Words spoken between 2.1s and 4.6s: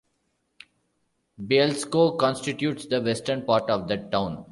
constitutes the western part of that town.